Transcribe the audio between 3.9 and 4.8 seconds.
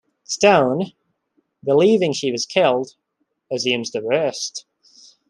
the worst.